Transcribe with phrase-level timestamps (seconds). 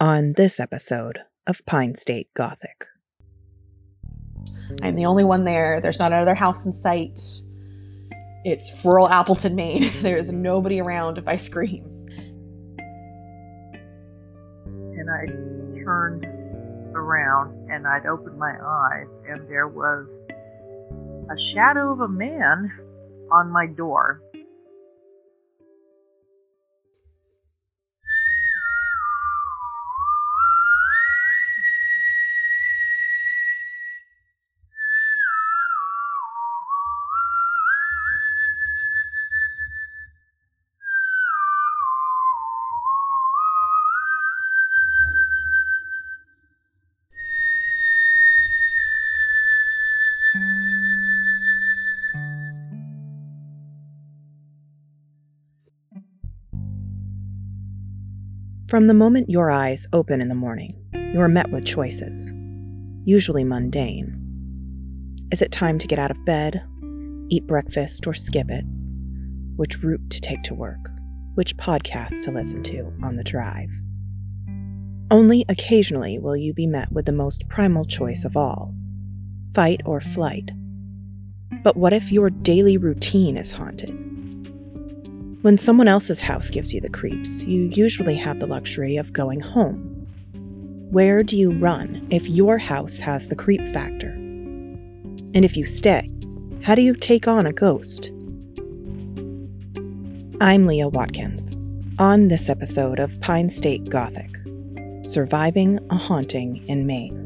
[0.00, 2.86] on this episode of Pine State Gothic.
[4.82, 5.80] I'm the only one there.
[5.80, 7.20] There's not another house in sight.
[8.44, 9.92] It's rural Appleton, Maine.
[10.02, 11.84] There is nobody around if I scream.
[14.66, 15.26] And I
[15.84, 16.24] turned
[16.94, 20.18] around and I'd opened my eyes, and there was
[21.30, 22.72] a shadow of a man
[23.30, 24.23] on my door.
[58.74, 60.74] From the moment your eyes open in the morning,
[61.12, 62.34] you are met with choices,
[63.04, 64.20] usually mundane.
[65.30, 66.60] Is it time to get out of bed,
[67.28, 68.64] eat breakfast, or skip it?
[69.54, 70.90] Which route to take to work?
[71.36, 73.70] Which podcast to listen to on the drive?
[75.08, 78.74] Only occasionally will you be met with the most primal choice of all
[79.54, 80.50] fight or flight.
[81.62, 84.13] But what if your daily routine is haunted?
[85.44, 89.40] When someone else's house gives you the creeps, you usually have the luxury of going
[89.40, 89.76] home.
[90.90, 94.08] Where do you run if your house has the creep factor?
[94.08, 96.08] And if you stay,
[96.62, 98.10] how do you take on a ghost?
[100.40, 101.58] I'm Leah Watkins.
[101.98, 104.30] On this episode of Pine State Gothic
[105.02, 107.23] Surviving a Haunting in Maine.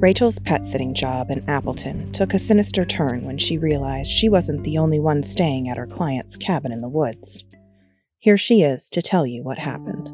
[0.00, 4.64] Rachel's pet sitting job in Appleton took a sinister turn when she realized she wasn't
[4.64, 7.44] the only one staying at her client's cabin in the woods.
[8.18, 10.10] Here she is to tell you what happened.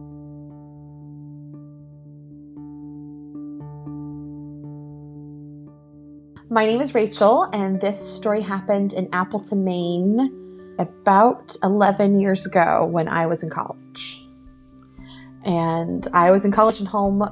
[6.50, 12.86] My name is Rachel, and this story happened in Appleton, Maine about 11 years ago
[12.86, 14.20] when I was in college.
[15.44, 17.22] And I was in college and home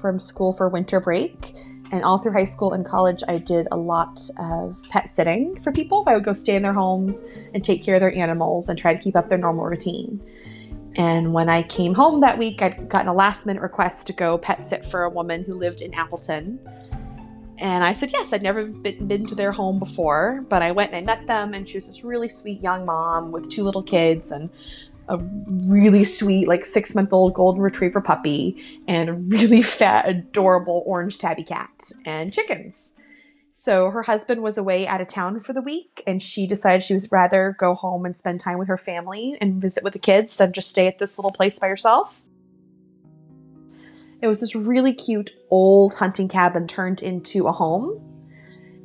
[0.00, 1.47] from school for winter break.
[1.90, 5.72] And all through high school and college, I did a lot of pet sitting for
[5.72, 6.04] people.
[6.06, 7.22] I would go stay in their homes
[7.54, 10.20] and take care of their animals and try to keep up their normal routine.
[10.96, 14.36] And when I came home that week, I'd gotten a last minute request to go
[14.36, 16.58] pet sit for a woman who lived in Appleton.
[17.56, 18.32] And I said yes.
[18.32, 21.54] I'd never been, been to their home before, but I went and I met them,
[21.54, 24.50] and she was this really sweet young mom with two little kids and
[25.08, 30.82] a really sweet, like six month old golden retriever puppy, and a really fat, adorable
[30.86, 31.70] orange tabby cat,
[32.04, 32.92] and chickens.
[33.54, 36.94] So her husband was away out of town for the week, and she decided she
[36.94, 40.36] was rather go home and spend time with her family and visit with the kids
[40.36, 42.22] than just stay at this little place by herself.
[44.22, 48.00] It was this really cute old hunting cabin turned into a home.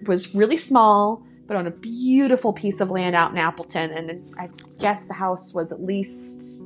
[0.01, 1.23] It was really small,
[1.53, 3.91] but on a beautiful piece of land out in Appleton.
[3.91, 4.49] And I
[4.79, 6.61] guess the house was at least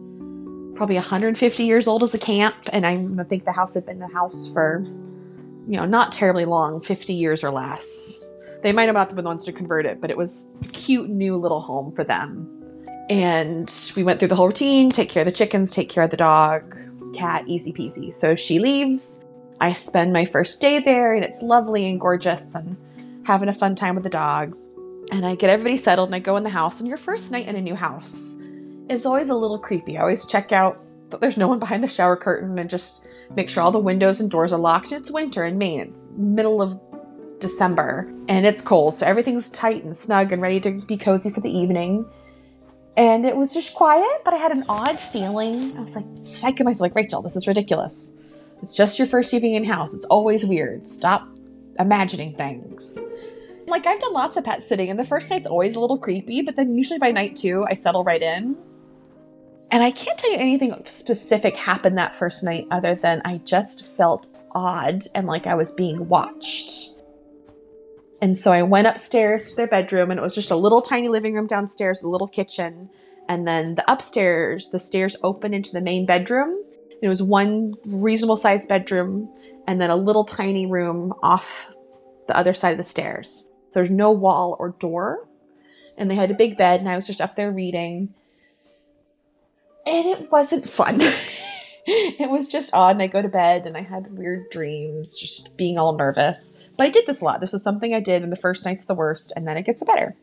[0.76, 2.56] probably 150 years old as a camp.
[2.72, 4.84] And I think the house had been the house for,
[5.68, 8.30] you know, not terribly long 50 years or less.
[8.64, 11.10] They might have not been the ones to convert it, but it was a cute
[11.10, 12.50] new little home for them.
[13.10, 16.12] And we went through the whole routine take care of the chickens, take care of
[16.12, 16.78] the dog,
[17.14, 18.16] cat, easy peasy.
[18.16, 19.20] So she leaves.
[19.60, 22.78] I spend my first day there, and it's lovely and gorgeous and
[23.26, 24.58] having a fun time with the dog.
[25.12, 26.80] And I get everybody settled and I go in the house.
[26.80, 28.36] And your first night in a new house
[28.90, 29.98] is always a little creepy.
[29.98, 33.02] I always check out that there's no one behind the shower curtain and just
[33.36, 34.92] make sure all the windows and doors are locked.
[34.92, 35.96] It's winter in Maine.
[36.00, 36.80] It's middle of
[37.40, 38.96] December and it's cold.
[38.96, 42.06] So everything's tight and snug and ready to be cozy for the evening.
[42.98, 45.78] And it was just quiet, but I had an odd feeling.
[45.78, 48.12] I was like, psyching myself, like, Rachel, this is ridiculous.
[48.64, 49.94] It's just your first evening in house.
[49.94, 50.88] It's always weird.
[50.88, 51.28] Stop
[51.80, 52.98] imagining things.
[53.68, 56.42] Like I've done lots of pet sitting, and the first night's always a little creepy,
[56.42, 58.56] but then usually by night two, I settle right in.
[59.72, 63.84] And I can't tell you anything specific happened that first night other than I just
[63.98, 66.94] felt odd and like I was being watched.
[68.22, 71.10] And so I went upstairs to their bedroom, and it was just a little tiny
[71.10, 72.90] living room downstairs, a little kitchen.
[73.28, 76.64] And then the upstairs, the stairs open into the main bedroom.
[77.02, 79.30] It was one reasonable sized bedroom,
[79.68, 81.52] and then a little tiny room off
[82.28, 83.44] the other side of the stairs.
[83.78, 85.30] There's no wall or door.
[86.00, 88.12] And they had a big bed, and I was just up there reading.
[89.86, 91.00] And it wasn't fun.
[91.86, 92.96] it was just odd.
[92.96, 96.58] And I go to bed and I had weird dreams, just being all nervous.
[96.76, 97.40] But I did this a lot.
[97.40, 99.84] This was something I did, and the first night's the worst, and then it gets
[99.84, 100.16] better.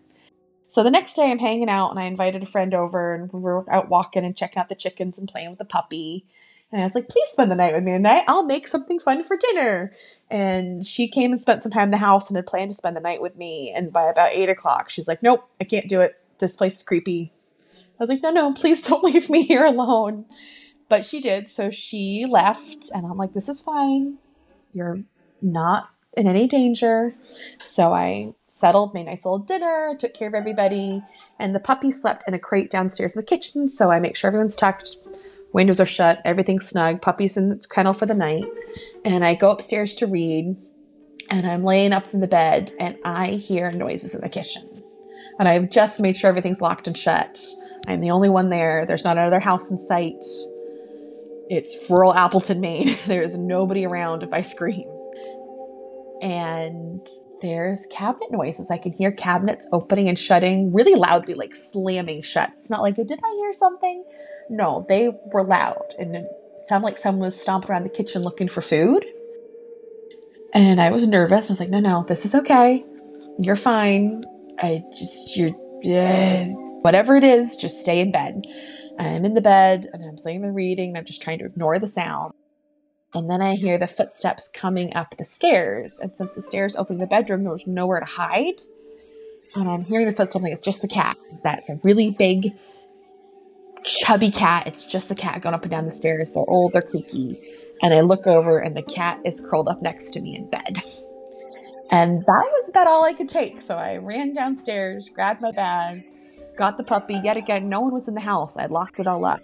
[0.66, 3.38] So the next day, I'm hanging out, and I invited a friend over, and we
[3.38, 6.26] were out walking and checking out the chickens and playing with the puppy.
[6.74, 8.24] And I was like, please spend the night with me tonight.
[8.26, 9.94] I'll make something fun for dinner.
[10.28, 12.96] And she came and spent some time in the house and had planned to spend
[12.96, 13.72] the night with me.
[13.72, 16.16] And by about eight o'clock, she's like, nope, I can't do it.
[16.40, 17.32] This place is creepy.
[17.70, 20.24] I was like, no, no, please don't leave me here alone.
[20.88, 21.48] But she did.
[21.48, 22.90] So she left.
[22.92, 24.18] And I'm like, this is fine.
[24.72, 24.98] You're
[25.40, 27.14] not in any danger.
[27.62, 31.00] So I settled, made nice little dinner, took care of everybody.
[31.38, 33.68] And the puppy slept in a crate downstairs in the kitchen.
[33.68, 34.96] So I make sure everyone's tucked,
[35.54, 38.44] windows are shut, everything's snug, puppy's in its kennel for the night.
[39.04, 40.56] And I go upstairs to read.
[41.30, 44.82] And I'm laying up in the bed and I hear noises in the kitchen.
[45.38, 47.40] And I've just made sure everything's locked and shut.
[47.86, 48.84] I'm the only one there.
[48.86, 50.22] There's not another house in sight.
[51.48, 52.98] It's rural Appleton, Maine.
[53.06, 54.88] There's nobody around if I scream.
[56.20, 57.06] And
[57.42, 58.68] there's cabinet noises.
[58.70, 62.50] I can hear cabinets opening and shutting really loudly, like slamming shut.
[62.58, 64.02] It's not like, did I hear something?
[64.50, 66.26] No, they were loud and it
[66.66, 69.04] sounded like someone was stomping around the kitchen looking for food.
[70.52, 71.50] And I was nervous.
[71.50, 72.84] I was like, no, no, this is okay.
[73.38, 74.24] You're fine.
[74.58, 75.50] I just, you're,
[76.82, 78.44] whatever it is, just stay in bed.
[78.98, 80.90] I'm in the bed and I'm sitting there reading.
[80.90, 82.32] And I'm just trying to ignore the sound.
[83.14, 85.98] And then I hear the footsteps coming up the stairs.
[86.00, 88.60] And since the stairs open to the bedroom, there was nowhere to hide.
[89.56, 91.16] And I'm hearing the footsteps like it's just the cat.
[91.42, 92.52] That's a really big,
[93.84, 94.66] chubby cat.
[94.66, 96.32] It's just the cat going up and down the stairs.
[96.32, 97.40] They're old, they're creaky.
[97.82, 100.82] And I look over and the cat is curled up next to me in bed.
[101.90, 103.60] And that was about all I could take.
[103.60, 106.02] So I ran downstairs, grabbed my bag,
[106.56, 107.20] got the puppy.
[107.22, 108.56] Yet again, no one was in the house.
[108.56, 109.42] I'd locked it all up.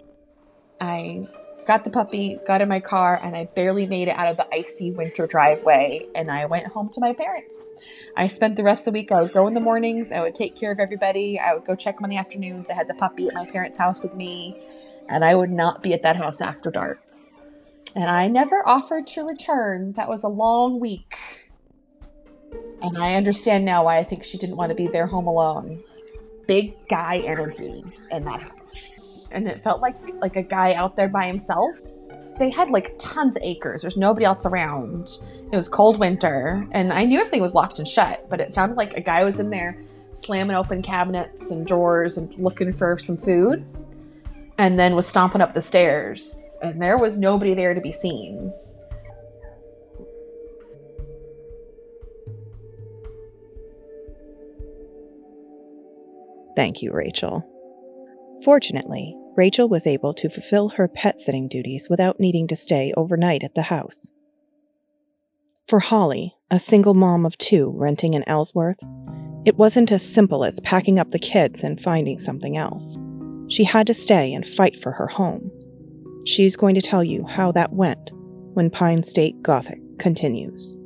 [0.81, 1.29] I
[1.67, 4.47] got the puppy, got in my car, and I barely made it out of the
[4.53, 6.07] icy winter driveway.
[6.15, 7.55] And I went home to my parents.
[8.17, 9.13] I spent the rest of the week.
[9.13, 10.13] I would go in the mornings.
[10.13, 11.39] I would take care of everybody.
[11.39, 12.69] I would go check them in the afternoons.
[12.71, 14.61] I had the puppy at my parents' house with me,
[15.09, 17.01] and I would not be at that house after dark.
[17.95, 19.93] And I never offered to return.
[19.93, 21.17] That was a long week.
[22.83, 25.83] And I understand now why I think she didn't want to be there home alone.
[26.47, 31.09] Big guy energy in that house and it felt like like a guy out there
[31.09, 31.77] by himself.
[32.39, 33.83] They had like tons of acres.
[33.83, 35.19] There's nobody else around.
[35.53, 38.77] It was cold winter, and I knew everything was locked and shut, but it sounded
[38.77, 39.83] like a guy was in there
[40.15, 43.65] slamming open cabinets and drawers and looking for some food,
[44.59, 48.53] and then was stomping up the stairs, and there was nobody there to be seen.
[56.57, 57.47] Thank you, Rachel.
[58.45, 63.43] Fortunately, Rachel was able to fulfill her pet sitting duties without needing to stay overnight
[63.43, 64.11] at the house.
[65.69, 68.81] For Holly, a single mom of two renting in Ellsworth,
[69.45, 72.99] it wasn't as simple as packing up the kids and finding something else.
[73.49, 75.51] She had to stay and fight for her home.
[76.27, 78.11] She's going to tell you how that went
[78.55, 80.77] when Pine State Gothic continues.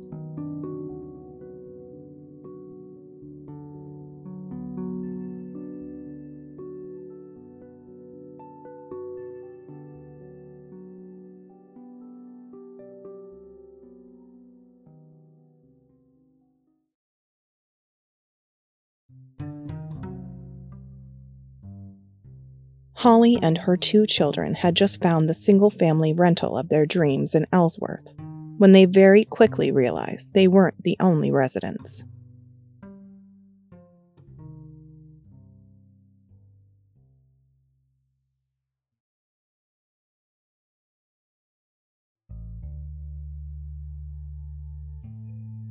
[22.99, 27.35] Holly and her two children had just found the single family rental of their dreams
[27.35, 28.13] in Ellsworth
[28.57, 32.05] when they very quickly realized they weren't the only residents.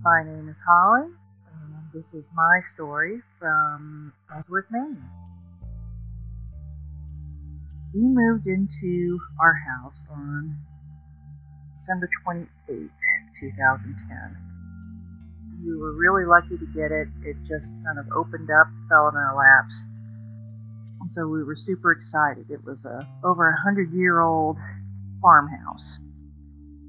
[0.03, 5.03] My name is Holly, and this is my story from Ellsworth, Maine
[7.95, 10.59] we moved into our house on
[11.73, 12.91] December 28th,
[13.39, 14.37] 2010.
[15.65, 17.07] We were really lucky to get it.
[17.23, 19.85] It just kind of opened up, fell in our laps.
[21.01, 22.51] And so we were super excited.
[22.51, 24.59] It was a over a hundred year old
[25.23, 26.01] farmhouse.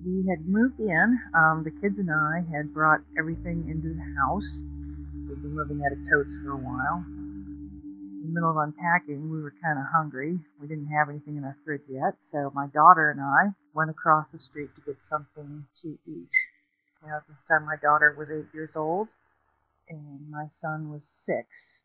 [0.03, 1.19] We had moved in.
[1.35, 4.61] Um, the kids and I had brought everything into the house.
[5.29, 7.05] We'd been living at a totes for a while
[8.27, 10.39] the middle of unpacking, we were kind of hungry.
[10.59, 14.31] We didn't have anything in our fridge yet, so my daughter and I went across
[14.31, 16.31] the street to get something to eat.
[17.05, 19.13] Now, this time my daughter was eight years old,
[19.89, 21.81] and my son was six.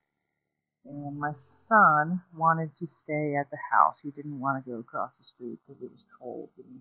[0.85, 4.01] And my son wanted to stay at the house.
[4.01, 6.81] He didn't want to go across the street because it was cold and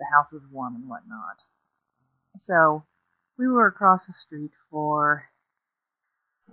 [0.00, 1.44] the house was warm and whatnot.
[2.36, 2.84] So
[3.36, 5.30] we were across the street for,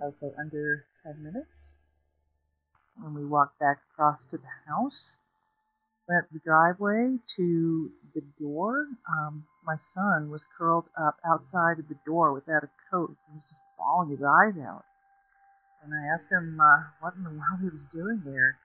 [0.00, 1.74] I would say, under 10 minutes
[3.04, 5.16] and we walked back across to the house.
[6.08, 8.86] went up the driveway to the door.
[9.08, 13.16] Um, my son was curled up outside of the door without a coat.
[13.28, 14.84] He was just bawling his eyes out.
[15.82, 18.58] And I asked him uh, what in the world he was doing there.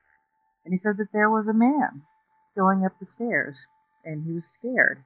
[0.63, 2.01] And he said that there was a man
[2.55, 3.67] going up the stairs
[4.05, 5.03] and he was scared.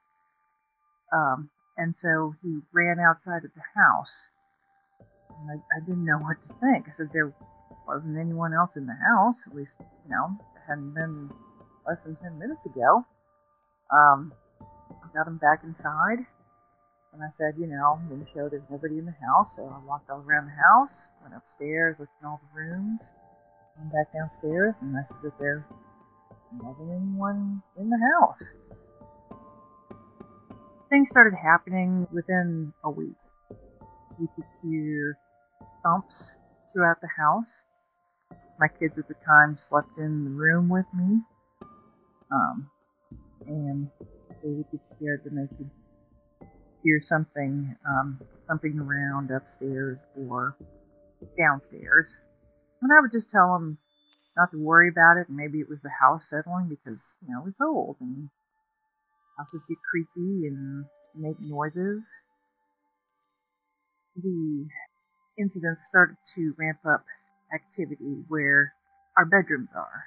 [1.13, 4.27] Um, and so he ran outside of the house.
[5.29, 6.87] And I, I didn't know what to think.
[6.87, 7.33] I said there
[7.87, 10.37] wasn't anyone else in the house, at least, you know,
[10.67, 11.29] hadn't been
[11.87, 13.05] less than 10 minutes ago.
[13.91, 14.33] Um,
[15.15, 16.27] got him back inside.
[17.13, 19.55] And I said, you know, I'm show there's nobody in the house.
[19.55, 23.13] So I walked all around the house, went upstairs, looked in all the rooms,
[23.79, 25.65] went back downstairs, and I said that there
[26.59, 28.53] wasn't anyone in the house.
[30.89, 33.17] Things started happening within a week.
[34.19, 35.17] You could hear
[35.83, 36.35] thumps
[36.71, 37.63] throughout the house.
[38.59, 41.21] My kids at the time slept in the room with me.
[42.31, 42.69] Um,
[43.45, 43.89] and
[44.43, 45.69] they would get scared when they could
[46.83, 50.55] hear something um, thumping around upstairs or
[51.37, 52.19] downstairs.
[52.81, 53.79] And I would just tell them
[54.37, 57.61] not to worry about it, maybe it was the house settling because, you know, it's
[57.61, 58.29] old and
[59.37, 60.85] houses get creaky and
[61.15, 62.19] make noises.
[64.15, 64.67] The
[65.37, 67.05] incidents started to ramp up
[67.53, 68.73] activity where
[69.17, 70.05] our bedrooms are.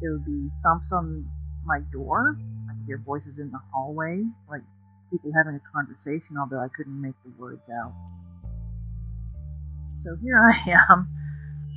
[0.00, 1.28] There would be thumps on
[1.64, 2.36] my door.
[2.68, 4.62] I could hear voices in the hallway, like
[5.10, 7.92] people having a conversation, although I couldn't make the words out.
[9.94, 11.08] So here I am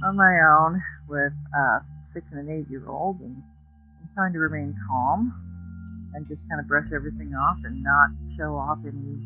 [0.03, 3.43] on my own with a six and an eight year old, and
[4.01, 5.33] I'm trying to remain calm
[6.13, 9.17] and just kind of brush everything off and not show off any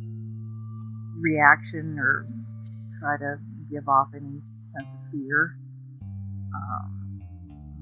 [1.19, 2.25] reaction or
[2.99, 3.39] try to
[3.71, 5.55] give off any sense of fear.
[6.53, 7.21] Um,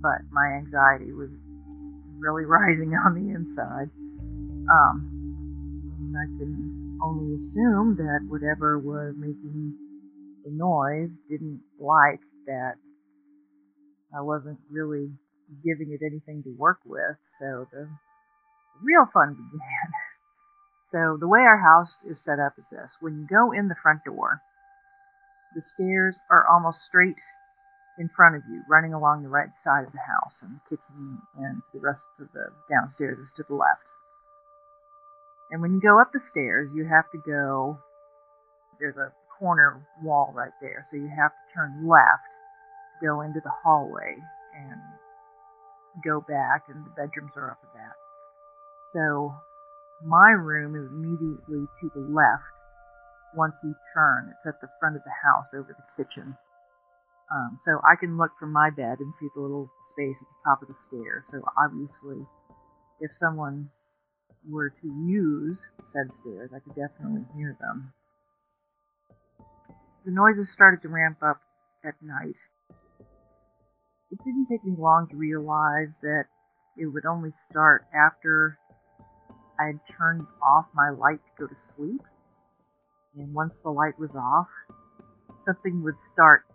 [0.01, 1.29] but my anxiety was
[2.17, 3.89] really rising on the inside.
[4.69, 5.19] Um,
[6.15, 9.75] I can only assume that whatever was making
[10.43, 12.75] the noise didn't like that
[14.15, 15.11] I wasn't really
[15.63, 19.91] giving it anything to work with, so the, the real fun began.
[20.85, 22.97] so the way our house is set up is this.
[22.99, 24.41] When you go in the front door,
[25.55, 27.19] the stairs are almost straight
[27.99, 31.19] in front of you, running along the right side of the house, and the kitchen
[31.37, 33.89] and the rest of the downstairs is to the left.
[35.51, 37.79] And when you go up the stairs, you have to go,
[38.79, 42.35] there's a corner wall right there, so you have to turn left,
[43.01, 44.17] go into the hallway,
[44.55, 44.79] and
[46.03, 47.95] go back, and the bedrooms are up of that.
[48.83, 49.35] So
[50.05, 52.53] my room is immediately to the left
[53.35, 54.33] once you turn.
[54.35, 56.37] It's at the front of the house over the kitchen.
[57.31, 60.41] Um, so I can look from my bed and see the little space at the
[60.43, 61.29] top of the stairs.
[61.29, 62.25] So obviously,
[62.99, 63.69] if someone
[64.47, 67.93] were to use said stairs, I could definitely hear them.
[70.05, 71.41] The noises started to ramp up
[71.83, 72.39] at night.
[74.11, 76.25] It didn't take me long to realize that
[76.77, 78.57] it would only start after
[79.59, 82.01] I had turned off my light to go to sleep.
[83.15, 84.49] And once the light was off,
[85.39, 86.45] something would start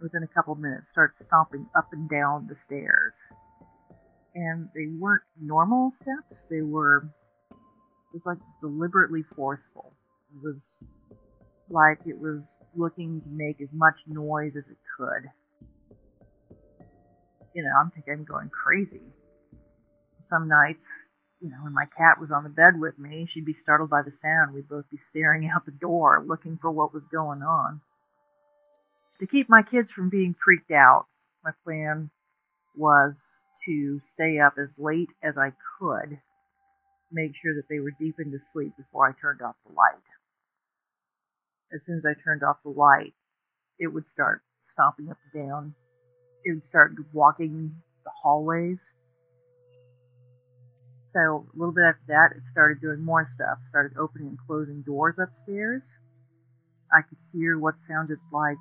[0.00, 3.28] within a couple minutes, start stomping up and down the stairs.
[4.34, 7.08] And they weren't normal steps, they were
[7.50, 9.92] it was like deliberately forceful.
[10.34, 10.82] It was
[11.68, 15.30] like it was looking to make as much noise as it could.
[17.54, 19.14] You know, I'm thinking I'm going crazy.
[20.18, 21.10] Some nights,
[21.40, 24.02] you know, when my cat was on the bed with me, she'd be startled by
[24.02, 24.54] the sound.
[24.54, 27.80] We'd both be staring out the door looking for what was going on.
[29.18, 31.06] To keep my kids from being freaked out,
[31.44, 32.10] my plan
[32.74, 36.20] was to stay up as late as I could
[37.12, 40.08] make sure that they were deep into sleep before I turned off the light.
[41.72, 43.14] As soon as I turned off the light,
[43.78, 45.74] it would start stomping up and down.
[46.44, 48.94] It would start walking the hallways.
[51.10, 53.62] So a little bit after that, it started doing more stuff.
[53.62, 55.98] Started opening and closing doors upstairs.
[56.92, 58.58] I could hear what sounded like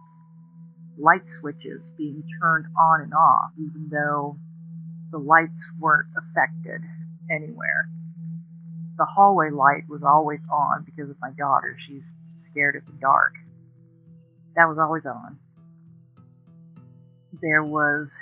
[0.97, 4.37] light switches being turned on and off, even though
[5.11, 6.81] the lights weren't affected
[7.31, 7.89] anywhere
[8.99, 11.73] the hallway light was always on because of my daughter.
[11.77, 13.33] She's scared of the dark.
[14.55, 15.39] That was always on.
[17.41, 18.21] There was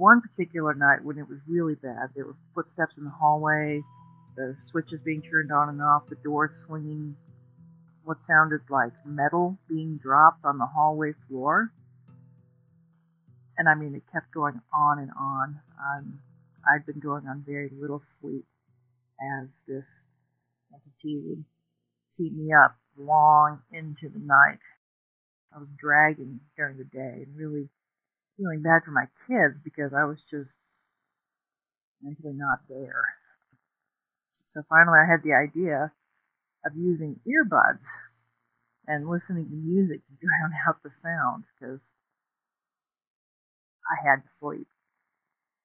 [0.00, 2.08] one particular night when it was really bad.
[2.14, 3.82] There were footsteps in the hallway,
[4.34, 7.16] the switches being turned on and off, the doors swinging,
[8.02, 11.72] what sounded like metal being dropped on the hallway floor.
[13.58, 15.60] And I mean, it kept going on and on.
[15.78, 16.20] Um,
[16.66, 18.46] I'd been going on very little sleep
[19.20, 20.04] as this
[20.72, 21.44] entity would
[22.16, 24.60] keep me up long into the night.
[25.54, 27.68] I was dragging during the day and really
[28.40, 30.56] feeling bad for my kids because I was just
[32.02, 33.04] mentally not there.
[34.32, 35.92] So finally, I had the idea
[36.64, 37.98] of using earbuds
[38.86, 41.94] and listening to music to drown out the sound because
[43.90, 44.66] I had to sleep.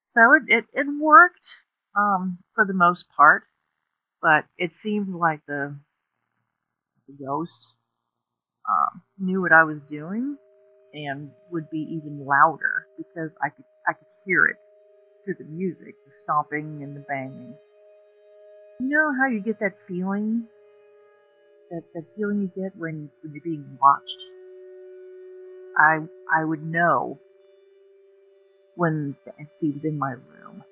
[0.08, 1.64] So it, it, it worked
[1.96, 3.44] um, for the most part,
[4.22, 5.78] but it seemed like the,
[7.08, 7.76] the ghost
[8.70, 10.38] um, knew what I was doing
[10.96, 14.56] and would be even louder because I could I could hear it
[15.24, 17.56] through the music, the stomping and the banging.
[18.80, 20.48] You know how you get that feeling?
[21.70, 24.22] That that feeling you get when, when you're being watched?
[25.78, 26.00] I
[26.34, 27.20] I would know
[28.76, 30.64] when the entity was in my room.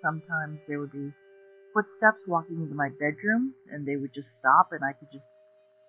[0.00, 1.10] Sometimes there would be
[1.72, 5.26] footsteps walking into my bedroom and they would just stop and I could just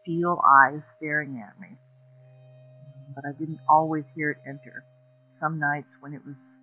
[0.05, 1.77] feel eyes staring at me.
[3.15, 4.83] But I didn't always hear it enter.
[5.29, 6.59] Some nights when it was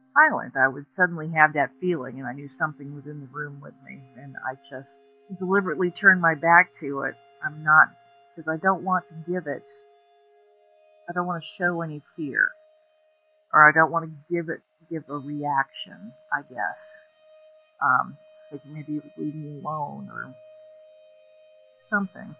[0.00, 3.60] silent, I would suddenly have that feeling and I knew something was in the room
[3.60, 5.00] with me and I just
[5.38, 7.14] deliberately turned my back to it.
[7.44, 7.88] I'm not,
[8.34, 9.70] because I don't want to give it,
[11.08, 12.50] I don't want to show any fear.
[13.52, 14.60] Or I don't want to give it,
[14.90, 16.96] give a reaction, I guess.
[17.82, 18.16] Um,
[18.50, 20.34] like maybe leave me alone or
[21.78, 22.36] something.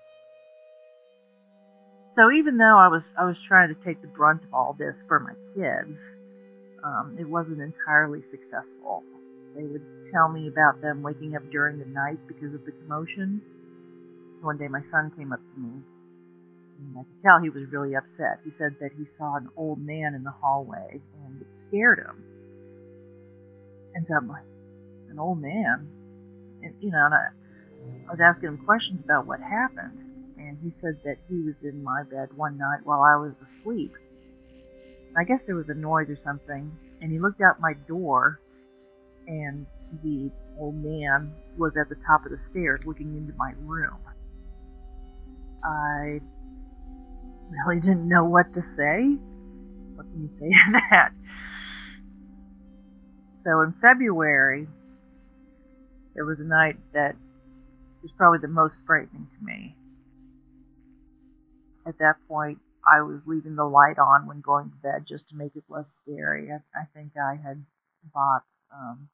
[2.14, 5.04] So even though I was I was trying to take the brunt of all this
[5.08, 6.14] for my kids,
[6.84, 9.02] um, it wasn't entirely successful.
[9.56, 13.42] They would tell me about them waking up during the night because of the commotion.
[14.42, 15.82] One day my son came up to me,
[16.78, 18.38] and I could tell he was really upset.
[18.44, 22.22] He said that he saw an old man in the hallway, and it scared him.
[23.92, 24.44] And so I'm like,
[25.10, 25.88] an old man?
[26.62, 27.28] And, you know, and I,
[28.06, 30.03] I was asking him questions about what happened,
[30.54, 33.92] and he said that he was in my bed one night while I was asleep
[35.16, 38.40] I guess there was a noise or something, and he looked out my door,
[39.26, 39.66] and
[40.02, 43.98] the old man was at the top of the stairs looking into my room.
[45.64, 46.20] I
[47.48, 49.16] really didn't know what to say.
[49.94, 51.10] What can you say to that?
[53.36, 54.66] So in February,
[56.14, 57.14] there was a night that
[58.02, 59.76] was probably the most frightening to me.
[61.86, 65.36] At that point, I was leaving the light on when going to bed just to
[65.36, 66.50] make it less scary.
[66.50, 67.64] I, I think I had
[68.12, 68.42] bought
[68.72, 69.08] um,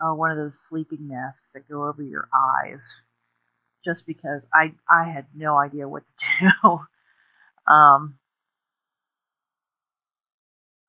[0.00, 2.96] oh, one of those sleeping masks that go over your eyes,
[3.84, 7.72] just because I I had no idea what to do.
[7.72, 8.18] um,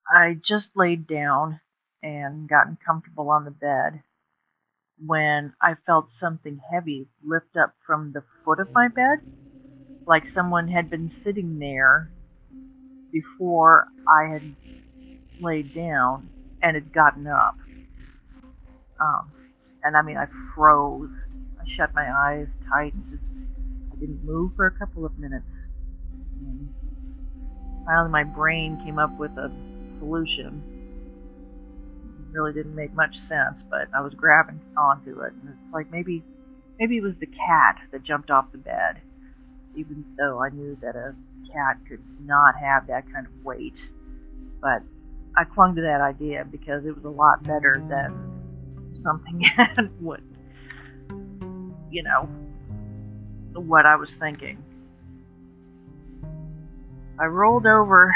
[0.10, 1.62] I just laid down
[2.04, 4.04] and gotten comfortable on the bed
[5.04, 9.20] when I felt something heavy lift up from the foot of my bed
[10.12, 12.12] like someone had been sitting there
[13.14, 14.56] before I had
[15.40, 16.28] laid down
[16.62, 17.56] and had gotten up.
[19.00, 19.32] Um,
[19.82, 21.22] and I mean, I froze.
[21.62, 23.24] I shut my eyes tight and just
[23.90, 25.70] I didn't move for a couple of minutes.
[26.42, 26.76] And
[27.86, 29.50] finally, my brain came up with a
[29.86, 30.62] solution.
[32.20, 35.90] It really didn't make much sense, but I was grabbing onto it, and it's like
[35.90, 36.22] maybe,
[36.78, 39.00] maybe it was the cat that jumped off the bed
[39.76, 41.16] even though I knew that a
[41.52, 43.90] cat could not have that kind of weight.
[44.62, 44.84] But
[45.36, 49.44] I clung to that idea because it was a lot better than something
[50.02, 50.24] would,
[51.90, 52.30] you know,
[53.60, 54.64] what I was thinking.
[57.20, 58.14] I rolled over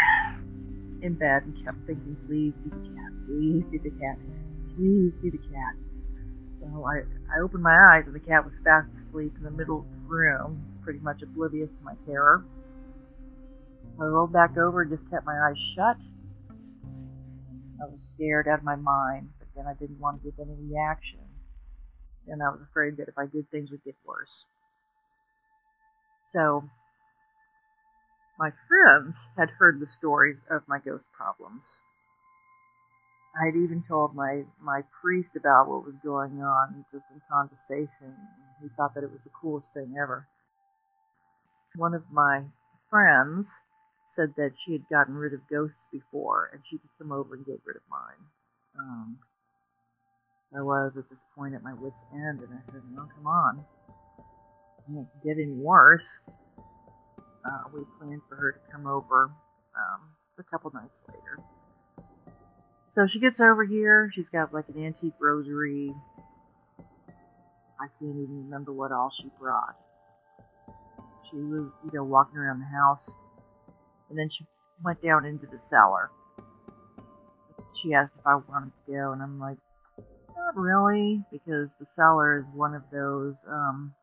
[1.01, 4.17] in bed and kept thinking, please be the cat, please be the cat,
[4.75, 5.75] please be the cat.
[6.59, 9.79] Well, I, I opened my eyes and the cat was fast asleep in the middle
[9.79, 12.45] of the room, pretty much oblivious to my terror.
[13.99, 15.97] I rolled back over and just kept my eyes shut.
[17.81, 20.55] I was scared out of my mind, but then I didn't want to give any
[20.57, 21.19] reaction.
[22.27, 24.45] And I was afraid that if I did, things would get worse.
[26.23, 26.65] So,
[28.37, 31.81] my friends had heard the stories of my ghost problems.
[33.35, 38.15] I had even told my, my priest about what was going on just in conversation.
[38.61, 40.27] He thought that it was the coolest thing ever.
[41.75, 42.43] One of my
[42.89, 43.61] friends
[44.07, 47.45] said that she had gotten rid of ghosts before and she could come over and
[47.45, 48.29] get rid of mine.
[48.79, 49.17] Um,
[50.49, 53.27] so I was at this point at my wits' end and I said, No, come
[53.27, 53.65] on.
[54.79, 56.19] It can't get any worse.
[57.45, 59.31] Uh, we planned for her to come over
[59.75, 61.39] um, a couple nights later.
[62.87, 64.09] So she gets over here.
[64.13, 65.93] She's got like an antique rosary.
[66.79, 69.75] I can't even remember what all she brought.
[71.29, 73.11] She was, you know, walking around the house.
[74.09, 74.45] And then she
[74.83, 76.11] went down into the cellar.
[77.81, 79.57] She asked if I wanted to go, and I'm like,
[80.35, 83.93] not really, because the cellar is one of those um,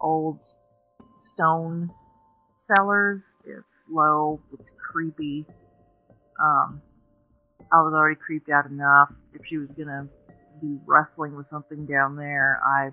[0.00, 0.42] old
[1.16, 1.90] stone
[2.58, 3.34] cellars.
[3.44, 5.46] It's low, it's creepy.
[6.40, 6.82] Um,
[7.72, 9.10] I was already creeped out enough.
[9.34, 10.08] If she was gonna
[10.60, 12.90] be wrestling with something down there, I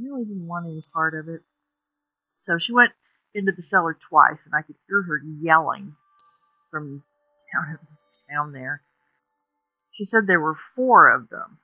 [0.00, 1.42] really didn't want any part of it.
[2.36, 2.92] So she went
[3.34, 5.94] into the cellar twice, and I could hear her yelling
[6.70, 7.02] from
[7.52, 7.78] down,
[8.30, 8.82] down there.
[9.90, 11.58] She said there were four of them.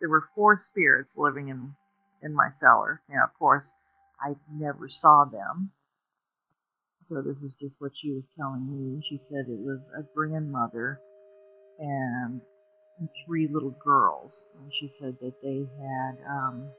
[0.00, 1.74] There were four spirits living in
[2.22, 3.02] in my cellar.
[3.08, 3.72] Now, of course,
[4.20, 5.70] I never saw them.
[7.02, 9.00] So this is just what she was telling me.
[9.08, 11.00] She said it was a grandmother
[11.78, 12.40] and
[13.24, 14.44] three little girls.
[14.58, 16.70] And she said that they had um,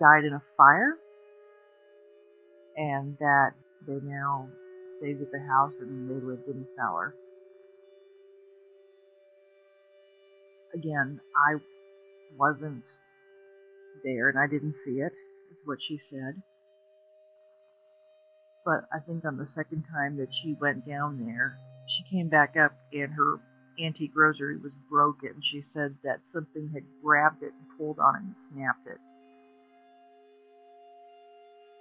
[0.00, 0.96] died in a fire
[2.76, 3.50] and that
[3.86, 4.48] they now
[4.98, 7.14] stayed at the house and they lived in the cellar.
[10.74, 11.56] Again, I
[12.36, 12.86] wasn't
[14.04, 15.12] there and I didn't see it,
[15.54, 16.42] is what she said.
[18.64, 21.58] But I think on the second time that she went down there,
[21.88, 23.40] she came back up and her
[23.82, 25.40] antique rosary was broken.
[25.40, 28.98] She said that something had grabbed it and pulled on it and snapped it.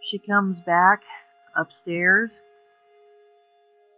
[0.08, 1.02] She comes back
[1.54, 2.42] upstairs.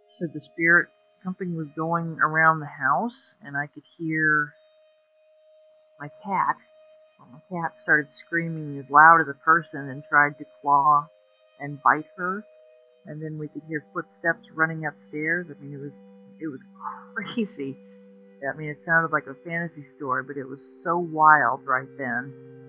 [0.08, 0.88] She said the spirit,
[1.20, 4.54] something was going around the house, and I could hear
[6.00, 6.56] my cat.
[7.16, 11.06] Well, my cat started screaming as loud as a person and tried to claw
[11.60, 12.44] and bite her.
[13.06, 15.48] And then we could hear footsteps running upstairs.
[15.48, 16.00] I mean, it was
[16.40, 16.64] it was
[17.14, 17.76] crazy.
[18.42, 22.59] I mean, it sounded like a fantasy story, but it was so wild right then.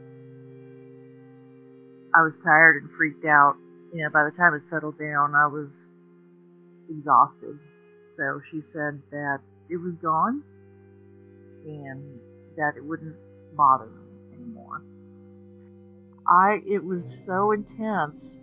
[2.14, 3.56] I was tired and freaked out.
[3.94, 5.90] You know, by the time it settled down, I was
[6.90, 7.60] exhausted.
[8.10, 10.44] So she said that it was gone
[11.66, 12.20] and
[12.58, 13.16] that it wouldn't
[13.56, 14.82] bother me anymore.
[16.28, 18.40] I it was so intense,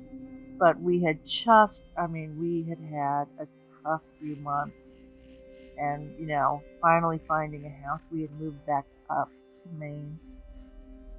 [0.58, 3.46] but we had just I mean, we had had a
[3.82, 4.98] tough few months
[5.76, 8.02] and you know, finally finding a house.
[8.10, 9.30] We had moved back up
[9.62, 10.18] to Maine.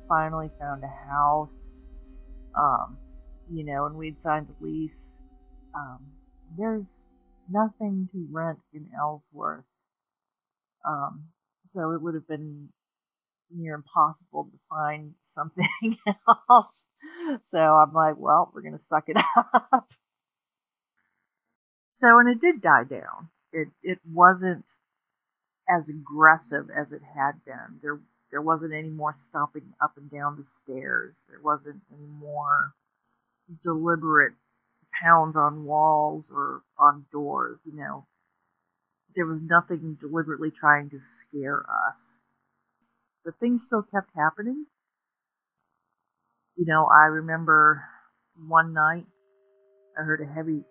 [0.07, 1.69] Finally found a house.
[2.57, 2.97] Um,
[3.51, 5.21] you know, and we'd signed the lease.
[5.75, 6.11] Um,
[6.57, 7.05] there's
[7.49, 9.65] nothing to rent in Ellsworth.
[10.87, 11.29] Um,
[11.65, 12.69] so it would have been
[13.51, 15.67] near impossible to find something
[16.49, 16.87] else.
[17.43, 19.17] So I'm like, well, we're going to suck it
[19.73, 19.89] up.
[21.93, 23.29] So, and it did die down.
[23.51, 24.71] It, it wasn't
[25.69, 27.79] as aggressive as it had been.
[27.81, 27.99] There,
[28.31, 31.23] there wasn't any more stomping up and down the stairs.
[31.27, 32.73] There wasn't any more
[33.63, 34.33] deliberate
[35.01, 38.05] pounds on walls or on doors, you know.
[39.15, 42.21] There was nothing deliberately trying to scare us.
[43.25, 44.67] The things still kept happening.
[46.55, 47.83] You know, I remember
[48.35, 49.05] one night
[49.97, 50.63] I heard a heavy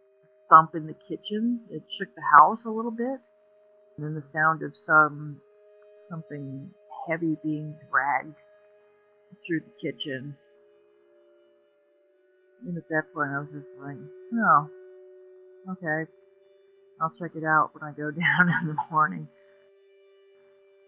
[0.49, 1.61] thump in the kitchen.
[1.71, 3.21] It shook the house a little bit.
[3.97, 5.41] And then the sound of some
[6.09, 6.71] something
[7.09, 8.37] heavy being dragged
[9.47, 10.37] through the kitchen.
[12.67, 13.97] And at that point, I was just like,
[14.35, 14.69] oh,
[15.73, 16.11] okay.
[17.01, 19.29] I'll check it out when I go down in the morning.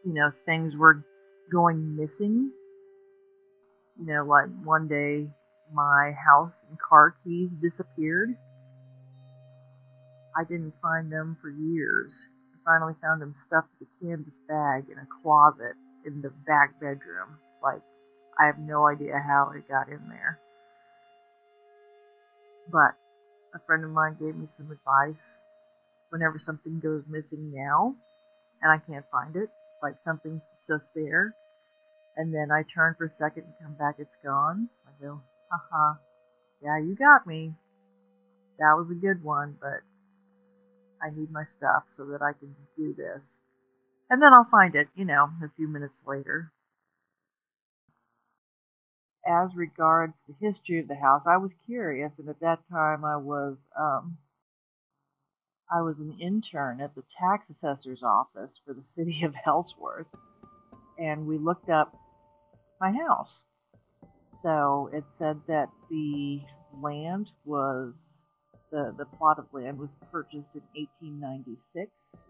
[0.04, 1.04] You know, things were
[1.52, 2.52] going missing.
[3.98, 5.28] You know, like one day
[5.72, 8.30] my house and car keys disappeared.
[10.36, 12.26] I didn't find them for years.
[12.54, 16.80] I finally found them stuffed in a canvas bag in a closet in the back
[16.80, 17.38] bedroom.
[17.62, 17.82] Like,
[18.38, 20.38] I have no idea how it got in there.
[22.70, 22.94] But
[23.54, 25.40] a friend of mine gave me some advice.
[26.10, 27.94] Whenever something goes missing now,
[28.62, 29.48] and I can't find it,
[29.82, 31.34] like something's just there,
[32.16, 34.68] and then I turn for a second and come back, it's gone.
[34.86, 35.98] I go, haha,
[36.62, 37.54] yeah, you got me.
[38.58, 39.80] That was a good one, but
[41.02, 43.38] I need my stuff so that I can do this.
[44.10, 46.50] And then I'll find it, you know, a few minutes later.
[49.24, 53.16] As regards the history of the house, I was curious, and at that time I
[53.16, 54.18] was um,
[55.70, 60.08] I was an intern at the tax assessor's office for the city of Ellsworth,
[60.98, 61.94] and we looked up
[62.80, 63.44] my house.
[64.34, 66.40] So it said that the
[66.82, 68.24] land was
[68.72, 72.22] the, the plot of land was purchased in 1896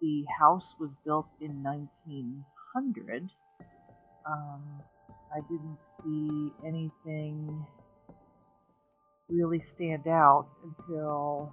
[0.00, 3.30] the house was built in 1900.
[4.26, 4.82] Um,
[5.34, 7.66] I didn't see anything
[9.28, 11.52] really stand out until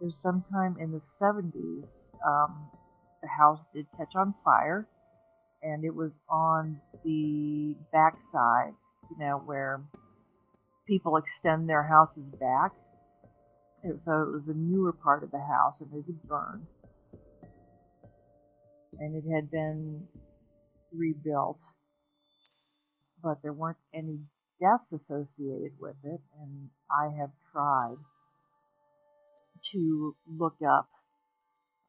[0.00, 2.08] there's sometime in the 70s.
[2.26, 2.70] Um,
[3.22, 4.88] the house did catch on fire,
[5.62, 8.72] and it was on the backside,
[9.10, 9.82] you know, where
[10.86, 12.72] people extend their houses back.
[13.82, 16.66] And so it was a newer part of the house, and it had burned.
[18.98, 20.08] And it had been
[20.92, 21.60] rebuilt,
[23.22, 24.20] but there weren't any
[24.60, 27.96] deaths associated with it, and I have tried
[29.72, 30.88] to look up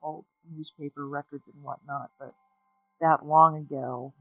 [0.02, 2.34] old newspaper records and whatnot, but
[3.00, 4.14] that long ago,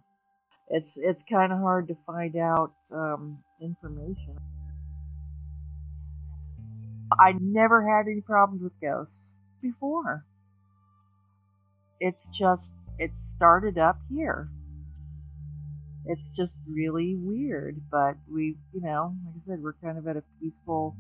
[0.68, 4.38] it's it's kind of hard to find out um, information.
[7.12, 10.24] I never had any problems with ghosts before.
[12.00, 14.50] It's just it started up here
[16.04, 17.82] it's just really weird.
[17.90, 20.96] But we, you know, like I said, we're kind of at a peaceful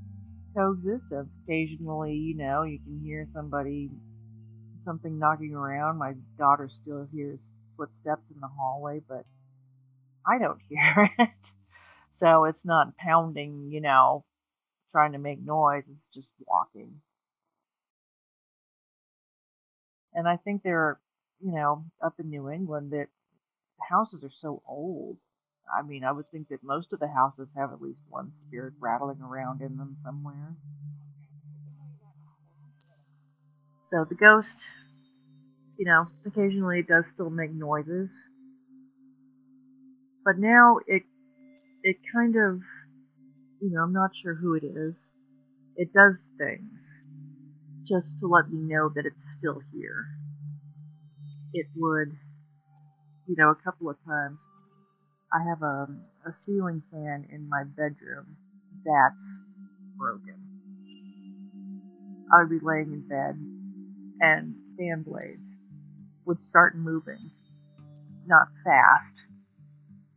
[0.54, 1.38] coexistence.
[1.44, 3.90] Occasionally, you know, you can hear somebody,
[4.76, 5.98] something knocking around.
[5.98, 9.24] My daughter still hears footsteps in the hallway, but
[10.26, 11.52] I don't hear it.
[12.10, 14.24] So it's not pounding, you know,
[14.92, 15.84] trying to make noise.
[15.90, 17.00] It's just walking.
[20.20, 21.00] And I think they're,
[21.42, 23.06] you know, up in New England that
[23.88, 25.20] houses are so old.
[25.74, 28.74] I mean, I would think that most of the houses have at least one spirit
[28.78, 30.56] rattling around in them somewhere.
[33.82, 34.76] So the ghost,
[35.78, 38.28] you know, occasionally does still make noises.
[40.22, 41.04] But now it
[41.82, 42.60] it kind of
[43.58, 45.12] you know, I'm not sure who it is.
[45.76, 47.04] It does things
[47.90, 50.06] just to let me know that it's still here.
[51.52, 52.16] It would
[53.30, 54.44] you know, a couple of times.
[55.32, 55.86] I have a,
[56.26, 58.36] a ceiling fan in my bedroom
[58.84, 59.40] that's
[59.96, 60.34] broken.
[62.34, 63.38] I would be laying in bed
[64.20, 65.58] and fan blades
[66.24, 67.30] would start moving.
[68.26, 69.26] Not fast,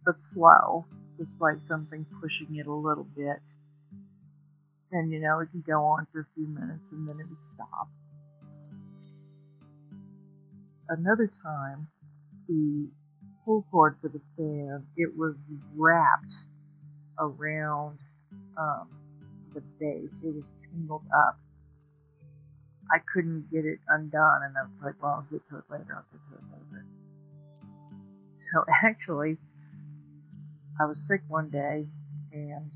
[0.05, 0.85] but slow,
[1.19, 3.39] just like something pushing it a little bit.
[4.93, 7.43] And you know, it could go on for a few minutes and then it would
[7.43, 7.89] stop.
[10.87, 11.87] Another time,
[12.47, 12.89] the
[13.43, 15.33] pull cord for the fan, it was
[15.75, 16.45] wrapped
[17.17, 17.97] around
[18.55, 18.87] um,
[19.55, 20.21] the base.
[20.23, 21.39] It was tangled up.
[22.91, 25.95] I couldn't get it undone, and I was like, well, I'll get to it later.
[25.95, 26.85] I'll get to it later.
[28.35, 29.37] So actually,
[30.79, 31.87] I was sick one day,
[32.31, 32.71] and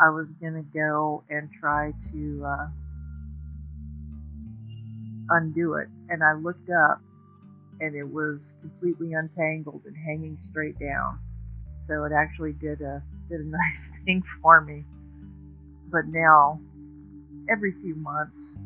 [0.00, 2.66] I was gonna go and try to uh,
[5.30, 7.00] undo it, and I looked up,
[7.80, 11.20] and it was completely untangled and hanging straight down.
[11.84, 14.84] So it actually did a did a nice thing for me.
[15.90, 16.60] But now,
[17.48, 18.56] every few months,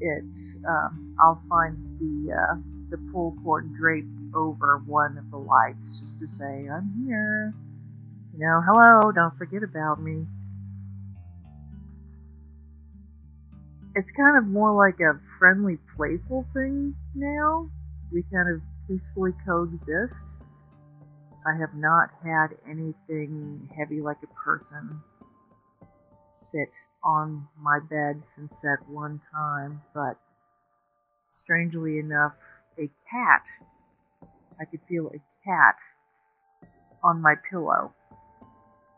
[0.00, 2.56] it's um, I'll find the uh,
[2.90, 7.54] the pull cord draped over one of the lights just to say I'm here.
[8.32, 10.26] You know, hello, don't forget about me.
[13.96, 17.70] It's kind of more like a friendly, playful thing now
[18.14, 20.38] we kind of peacefully coexist.
[21.46, 25.00] I have not had anything heavy like a person
[26.32, 30.18] sit on my bed since that one time, but
[31.30, 32.36] strangely enough,
[32.78, 33.46] a cat.
[34.60, 35.78] I could feel a cat
[37.02, 37.92] on my pillow,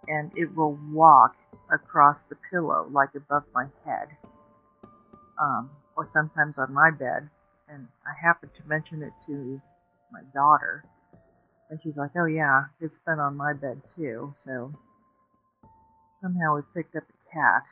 [0.07, 1.37] and it will walk
[1.71, 4.09] across the pillow like above my head,
[5.40, 7.31] um, or sometimes on my bed
[7.68, 9.61] and I happened to mention it to
[10.12, 10.85] my daughter,
[11.68, 14.75] and she's like, "Oh yeah, it's been on my bed too." So
[16.20, 17.68] somehow we picked up a cat.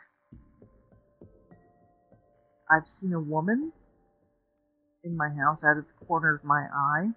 [2.70, 3.72] I've seen a woman
[5.04, 7.10] in my house out of the corner of my eye.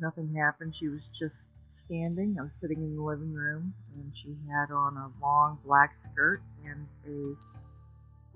[0.00, 0.74] Nothing happened.
[0.74, 2.36] She was just standing.
[2.38, 6.42] I was sitting in the living room, and she had on a long black skirt
[6.64, 7.55] and a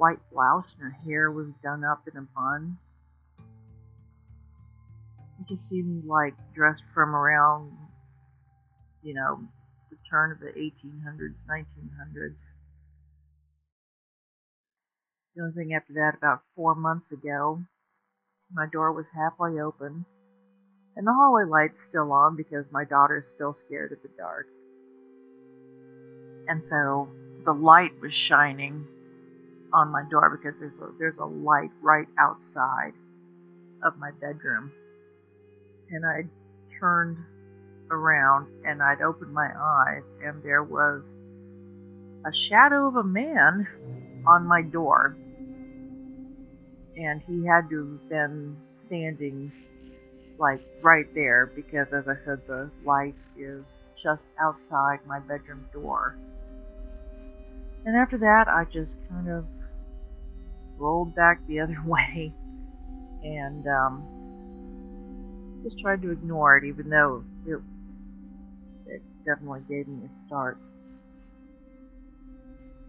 [0.01, 2.79] white blouse and her hair was done up in a bun.
[5.39, 7.77] It just seemed like dressed from around,
[9.03, 9.41] you know,
[9.91, 12.53] the turn of the 1800s, 1900s.
[15.37, 17.65] The only thing after that, about four months ago,
[18.51, 20.07] my door was halfway open,
[20.97, 24.47] and the hallway light's still on because my daughter's still scared of the dark.
[26.49, 27.11] And so
[27.45, 28.87] the light was shining
[29.73, 32.93] on my door because there's a, there's a light right outside
[33.83, 34.73] of my bedroom.
[35.91, 36.25] And I
[36.79, 37.19] turned
[37.91, 41.15] around and I'd opened my eyes, and there was
[42.25, 43.67] a shadow of a man
[44.27, 45.17] on my door.
[46.97, 49.53] And he had to have been standing
[50.39, 56.17] like right there because, as I said, the light is just outside my bedroom door.
[57.85, 59.47] And after that, I just kind of
[60.81, 62.33] rolled back the other way
[63.23, 64.03] and um,
[65.63, 67.61] just tried to ignore it, even though it,
[68.87, 70.59] it definitely gave me a start.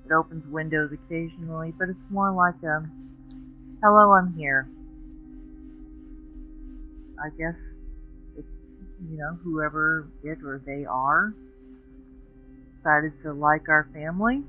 [0.05, 2.89] It opens windows occasionally, but it's more like a
[3.83, 4.67] hello, I'm here.
[7.23, 7.77] I guess,
[8.37, 8.45] it,
[9.09, 11.33] you know, whoever it or they are
[12.71, 14.43] decided to like our family.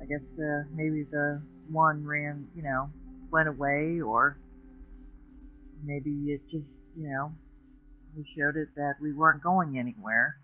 [0.00, 2.90] I guess the maybe the one ran, you know,
[3.30, 4.38] went away, or
[5.84, 7.32] maybe it just, you know,
[8.16, 10.36] we showed it that we weren't going anywhere.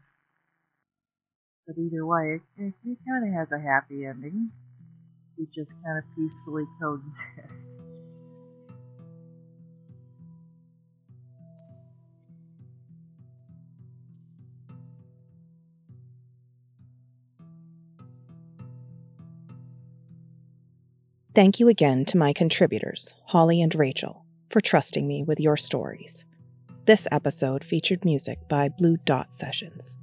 [1.67, 4.53] But either way, it, it, it kind of has a happy ending.
[5.37, 7.79] We just kind of peacefully coexist.
[21.37, 26.25] Thank you again to my contributors, Holly and Rachel, for trusting me with your stories.
[26.87, 29.99] This episode featured music by Blue Dot Sessions.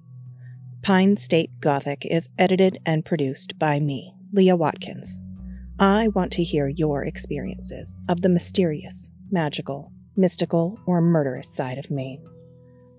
[0.83, 5.19] Pine State Gothic is edited and produced by me, Leah Watkins.
[5.79, 11.89] I want to hear your experiences of the mysterious, magical, mystical, or murderous side of
[11.89, 12.23] Maine.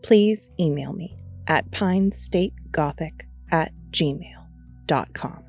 [0.02, 1.16] Please email me
[1.46, 5.43] at pinestategothic at gmail.com.